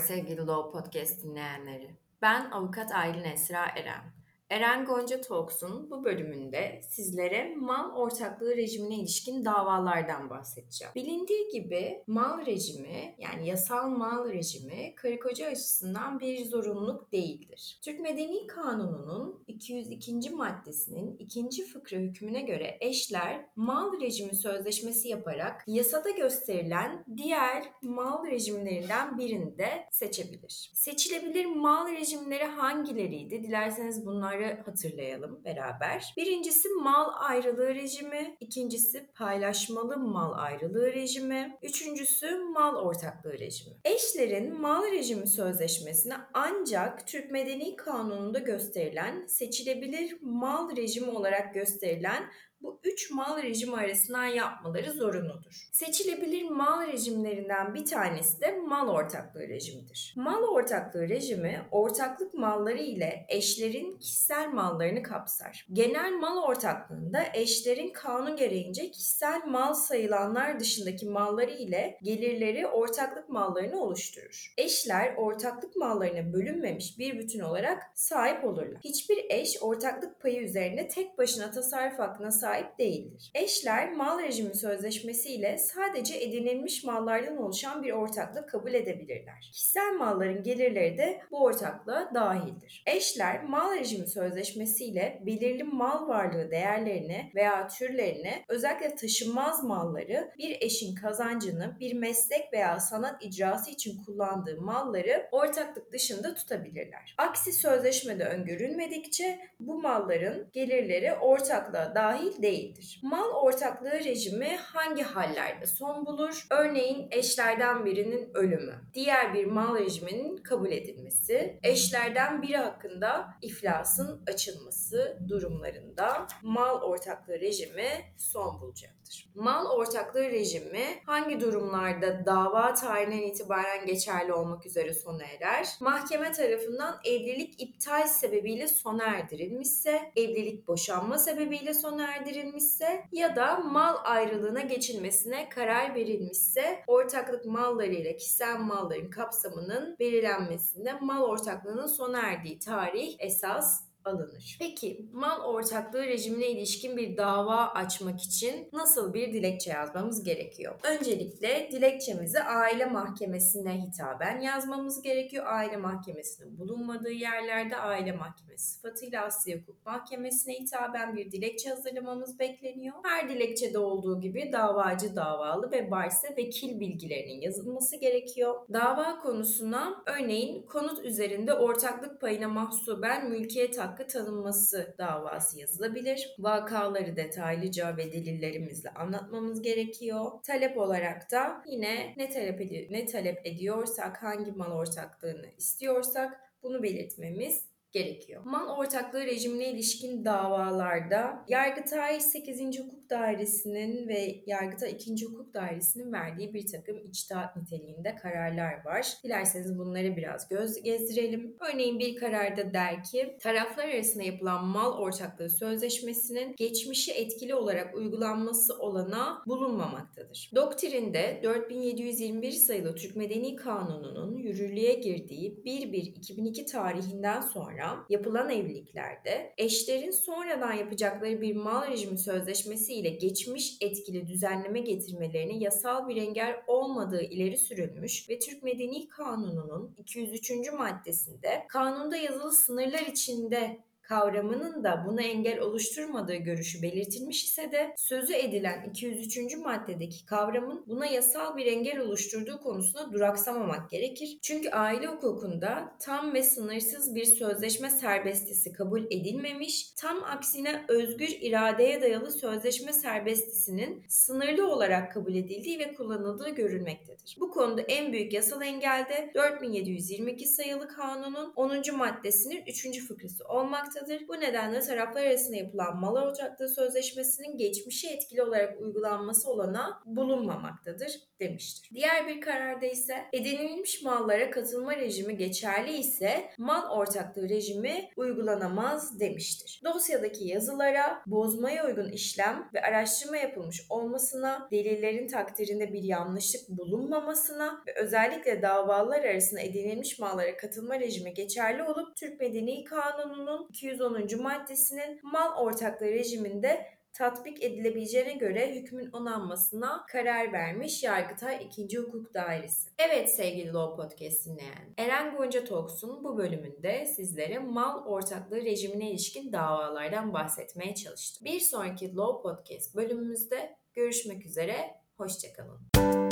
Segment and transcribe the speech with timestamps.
[0.00, 1.96] sevgili Law Podcast dinleyenleri.
[2.22, 4.23] Ben avukat Aylin Esra Eren.
[4.50, 10.94] Eren Gonca Talks'un bu bölümünde sizlere mal ortaklığı rejimine ilişkin davalardan bahsedeceğim.
[10.94, 17.78] Bilindiği gibi mal rejimi yani yasal mal rejimi karı koca açısından bir zorunluluk değildir.
[17.84, 20.30] Türk Medeni Kanunu'nun 202.
[20.30, 29.18] maddesinin ikinci fıkra hükmüne göre eşler mal rejimi sözleşmesi yaparak yasada gösterilen diğer mal rejimlerinden
[29.18, 30.70] birini de seçebilir.
[30.74, 33.42] Seçilebilir mal rejimleri hangileriydi?
[33.42, 36.14] Dilerseniz bunları hatırlayalım beraber.
[36.16, 43.76] Birincisi mal ayrılığı rejimi, ikincisi paylaşmalı mal ayrılığı rejimi, üçüncüsü mal ortaklığı rejimi.
[43.84, 52.24] Eşlerin mal rejimi sözleşmesine ancak Türk Medeni Kanunu'nda gösterilen seçilebilir mal rejimi olarak gösterilen
[52.64, 55.68] bu üç mal rejimi arasından yapmaları zorunludur.
[55.72, 60.14] Seçilebilir mal rejimlerinden bir tanesi de mal ortaklığı rejimidir.
[60.16, 65.66] Mal ortaklığı rejimi ortaklık malları ile eşlerin kişisel mallarını kapsar.
[65.72, 73.82] Genel mal ortaklığında eşlerin kanun gereğince kişisel mal sayılanlar dışındaki malları ile gelirleri ortaklık mallarını
[73.82, 74.54] oluşturur.
[74.58, 78.80] Eşler ortaklık mallarına bölünmemiş bir bütün olarak sahip olurlar.
[78.84, 83.30] Hiçbir eş ortaklık payı üzerine tek başına tasarruf hakkına sahip sahip değildir.
[83.34, 89.50] Eşler mal rejimi sözleşmesi ile sadece edinilmiş mallardan oluşan bir ortaklık kabul edebilirler.
[89.52, 92.82] Kişisel malların gelirleri de bu ortaklığa dahildir.
[92.86, 100.56] Eşler mal rejimi sözleşmesi ile belirli mal varlığı değerlerini veya türlerini özellikle taşınmaz malları bir
[100.60, 107.14] eşin kazancını bir meslek veya sanat icrası için kullandığı malları ortaklık dışında tutabilirler.
[107.18, 113.00] Aksi sözleşmede öngörülmedikçe bu malların gelirleri ortaklığa dahil değildir.
[113.02, 116.46] Mal ortaklığı rejimi hangi hallerde son bulur?
[116.50, 125.18] Örneğin eşlerden birinin ölümü, diğer bir mal rejiminin kabul edilmesi, eşlerden biri hakkında iflasın açılması
[125.28, 129.30] durumlarında mal ortaklığı rejimi son bulacaktır.
[129.34, 135.68] Mal ortaklığı rejimi hangi durumlarda dava tarihinden itibaren geçerli olmak üzere sona erer?
[135.80, 143.56] Mahkeme tarafından evlilik iptal sebebiyle sona erdirilmişse, evlilik boşanma sebebiyle sona erdirilmişse, verilmişse ya da
[143.56, 152.20] mal ayrılığına geçilmesine karar verilmişse ortaklık malları ile kişisel malların kapsamının belirlenmesinde mal ortaklığının sona
[152.20, 154.56] erdiği tarih esas alınır.
[154.60, 160.74] Peki mal ortaklığı rejimine ilişkin bir dava açmak için nasıl bir dilekçe yazmamız gerekiyor?
[160.82, 165.44] Öncelikle dilekçemizi aile mahkemesine hitaben yazmamız gerekiyor.
[165.46, 172.94] Aile mahkemesinin bulunmadığı yerlerde aile mahkemesi sıfatıyla Asya Hukuk Mahkemesi'ne hitaben bir dilekçe hazırlamamız bekleniyor.
[173.04, 178.54] Her dilekçede olduğu gibi davacı davalı ve varsa vekil bilgilerinin yazılması gerekiyor.
[178.72, 186.34] Dava konusuna örneğin konut üzerinde ortaklık payına mahsuben mülkiyet hakkı hakkı tanınması davası yazılabilir.
[186.38, 190.30] Vakaları detaylıca ve delillerimizle anlatmamız gerekiyor.
[190.46, 196.82] Talep olarak da yine ne talep, edi- ne talep ediyorsak, hangi mal ortaklığını istiyorsak bunu
[196.82, 198.42] belirtmemiz gerekiyor.
[198.44, 202.78] Mal ortaklığı rejimine ilişkin davalarda Yargıtay 8.
[202.78, 205.26] Hukuk Dairesi'nin ve Yargıtay 2.
[205.26, 209.06] Hukuk Dairesi'nin verdiği bir takım içtihat niteliğinde kararlar var.
[209.24, 211.56] Dilerseniz bunları biraz göz gezdirelim.
[211.72, 218.78] Örneğin bir kararda der ki taraflar arasında yapılan mal ortaklığı sözleşmesinin geçmişi etkili olarak uygulanması
[218.78, 220.50] olana bulunmamaktadır.
[220.54, 230.10] Doktrinde 4721 sayılı Türk Medeni Kanunu'nun yürürlüğe girdiği 1-1-2002 tarihinden sonra sonra yapılan evliliklerde eşlerin
[230.10, 237.22] sonradan yapacakları bir mal rejimi sözleşmesi ile geçmiş etkili düzenleme getirmelerine yasal bir engel olmadığı
[237.22, 240.50] ileri sürülmüş ve Türk Medeni Kanunu'nun 203.
[240.78, 243.78] maddesinde kanunda yazılı sınırlar içinde
[244.08, 249.56] kavramının da buna engel oluşturmadığı görüşü belirtilmiş ise de sözü edilen 203.
[249.56, 254.38] maddedeki kavramın buna yasal bir engel oluşturduğu konusunda duraksamamak gerekir.
[254.42, 262.02] Çünkü aile hukukunda tam ve sınırsız bir sözleşme serbestisi kabul edilmemiş, tam aksine özgür iradeye
[262.02, 267.36] dayalı sözleşme serbestisinin sınırlı olarak kabul edildiği ve kullanıldığı görülmektedir.
[267.40, 271.96] Bu konuda en büyük yasal engel de 4722 sayılı kanunun 10.
[271.96, 273.06] maddesinin 3.
[273.06, 274.28] fıkrası olmaktadır bulunmaktadır.
[274.28, 281.90] Bu nedenle taraflar arasında yapılan mal ortaklığı sözleşmesinin geçmişe etkili olarak uygulanması olana bulunmamaktadır demiştir.
[281.94, 289.80] Diğer bir kararda ise edinilmiş mallara katılma rejimi geçerli ise mal ortaklığı rejimi uygulanamaz demiştir.
[289.84, 297.94] Dosyadaki yazılara bozmaya uygun işlem ve araştırma yapılmış olmasına, delillerin takdirinde bir yanlışlık bulunmamasına ve
[297.94, 304.42] özellikle davalar arasında edinilmiş mallara katılma rejimi geçerli olup Türk Medeni Kanunu'nun 210.
[304.42, 311.98] maddesinin mal ortaklığı rejiminde tatbik edilebileceğine göre hükmün onanmasına karar vermiş Yargıtay 2.
[311.98, 312.90] Hukuk Dairesi.
[312.98, 319.52] Evet sevgili Law Podcast dinleyen, Eren Gonca Talks'un bu bölümünde sizlere mal ortaklığı rejimine ilişkin
[319.52, 321.44] davalardan bahsetmeye çalıştım.
[321.44, 326.23] Bir sonraki Law Podcast bölümümüzde görüşmek üzere, hoşçakalın.